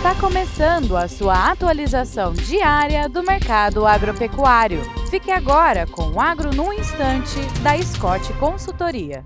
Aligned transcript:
Está 0.00 0.14
começando 0.14 0.96
a 0.96 1.06
sua 1.06 1.50
atualização 1.50 2.32
diária 2.32 3.06
do 3.06 3.22
mercado 3.22 3.86
agropecuário. 3.86 4.80
Fique 5.10 5.30
agora 5.30 5.86
com 5.86 6.12
o 6.12 6.18
Agro 6.18 6.56
no 6.56 6.72
Instante, 6.72 7.38
da 7.62 7.76
Scott 7.82 8.32
Consultoria. 8.38 9.22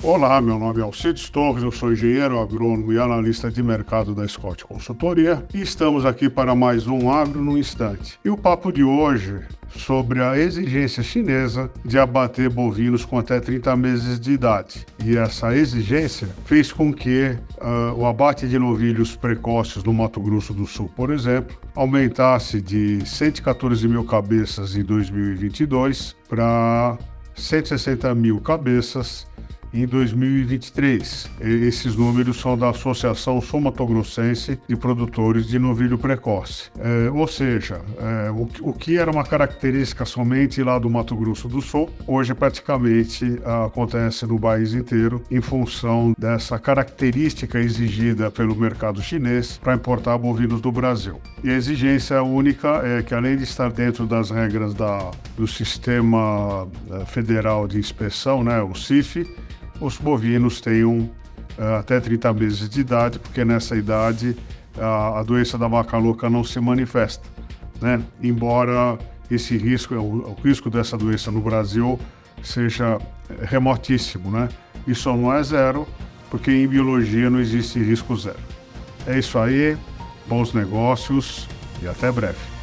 Olá, 0.00 0.40
meu 0.40 0.56
nome 0.56 0.78
é 0.78 0.84
Alcides 0.84 1.28
Torres, 1.28 1.64
eu 1.64 1.72
sou 1.72 1.90
engenheiro 1.90 2.38
agrônomo 2.38 2.92
e 2.92 3.00
analista 3.00 3.50
de 3.50 3.60
mercado 3.60 4.14
da 4.14 4.28
Scott 4.28 4.64
Consultoria 4.64 5.44
e 5.52 5.60
estamos 5.60 6.06
aqui 6.06 6.30
para 6.30 6.54
mais 6.54 6.86
um 6.86 7.10
Agro 7.10 7.42
no 7.42 7.58
Instante. 7.58 8.16
E 8.24 8.30
o 8.30 8.36
papo 8.36 8.70
de 8.70 8.84
hoje 8.84 9.40
sobre 9.76 10.22
a 10.22 10.38
exigência 10.38 11.02
chinesa 11.02 11.70
de 11.84 11.98
abater 11.98 12.48
bovinos 12.48 13.04
com 13.04 13.18
até 13.18 13.40
30 13.40 13.76
meses 13.76 14.20
de 14.20 14.32
idade. 14.32 14.86
E 15.04 15.16
essa 15.16 15.54
exigência 15.54 16.28
fez 16.44 16.72
com 16.72 16.92
que 16.92 17.36
uh, 17.58 17.94
o 17.96 18.06
abate 18.06 18.46
de 18.48 18.58
novilhos 18.58 19.16
precoces 19.16 19.82
no 19.82 19.92
Mato 19.92 20.20
Grosso 20.20 20.52
do 20.52 20.66
Sul, 20.66 20.90
por 20.94 21.10
exemplo, 21.10 21.56
aumentasse 21.74 22.60
de 22.60 23.06
114 23.06 23.86
mil 23.88 24.04
cabeças 24.04 24.76
em 24.76 24.82
2022 24.82 26.16
para 26.28 26.98
160 27.34 28.14
mil 28.14 28.40
cabeças 28.40 29.26
em 29.74 29.86
2023. 29.86 31.30
Esses 31.40 31.96
números 31.96 32.40
são 32.40 32.56
da 32.56 32.70
Associação 32.70 33.40
Somatogrossense 33.40 34.58
de 34.68 34.76
Produtores 34.76 35.48
de 35.48 35.58
Novilho 35.58 35.98
Precoce. 35.98 36.70
É, 36.78 37.10
ou 37.10 37.26
seja, 37.26 37.80
é, 37.98 38.30
o, 38.30 38.48
o, 38.60 38.72
que 38.72 38.96
era 38.96 39.10
uma 39.10 39.24
característica 39.24 40.04
somente 40.04 40.62
lá 40.62 40.78
do 40.78 40.88
Mato 40.88 41.16
Grosso 41.16 41.48
do 41.48 41.60
Sul, 41.60 41.90
hoje 42.06 42.32
praticamente 42.34 43.40
acontece 43.64 44.24
no 44.26 44.38
país 44.38 44.74
inteiro 44.74 45.22
em 45.30 45.40
função 45.40 46.14
dessa 46.16 46.58
característica 46.58 47.58
exigida 47.58 48.30
pelo 48.30 48.54
mercado 48.54 49.02
chinês 49.02 49.58
para 49.58 49.74
importar 49.74 50.16
bovinos 50.18 50.60
do 50.60 50.70
Brasil. 50.70 51.20
E 51.42 51.50
a 51.50 51.54
exigência 51.54 52.22
única 52.22 52.80
é 52.84 53.02
que, 53.02 53.14
além 53.14 53.36
de 53.36 53.44
estar 53.44 53.70
dentro 53.70 54.06
das 54.06 54.30
regras 54.30 54.72
da, 54.74 55.10
do 55.36 55.46
Sistema 55.46 56.68
eh, 56.90 57.04
Federal 57.06 57.66
de 57.66 57.78
Inspeção, 57.78 58.44
né, 58.44 58.62
o 58.62 58.74
CIF, 58.74 59.26
os 59.80 59.98
bovinos 59.98 60.60
tenham 60.60 61.10
uh, 61.58 61.74
até 61.78 62.00
30 62.00 62.32
meses 62.32 62.68
de 62.68 62.80
idade, 62.80 63.18
porque 63.18 63.44
nessa 63.44 63.76
idade 63.76 64.36
a, 64.78 65.20
a 65.20 65.22
doença 65.22 65.56
da 65.58 65.68
vaca 65.68 65.96
louca 65.98 66.28
não 66.28 66.44
se 66.44 66.58
manifesta. 66.60 67.26
Né? 67.80 68.02
Embora 68.22 68.98
esse 69.30 69.56
risco, 69.56 69.94
o, 69.94 70.30
o 70.30 70.36
risco 70.42 70.70
dessa 70.70 70.96
doença 70.96 71.30
no 71.30 71.40
Brasil 71.40 71.98
seja 72.42 72.98
remotíssimo, 73.42 74.30
né? 74.30 74.48
Isso 74.86 75.10
não 75.16 75.32
é 75.32 75.42
zero, 75.42 75.86
porque 76.30 76.50
em 76.50 76.66
biologia 76.66 77.30
não 77.30 77.40
existe 77.40 77.78
risco 77.78 78.14
zero. 78.16 78.38
É 79.06 79.18
isso 79.18 79.38
aí, 79.38 79.76
bons 80.26 80.52
negócios 80.52 81.48
e 81.82 81.88
até 81.88 82.12
breve. 82.12 82.53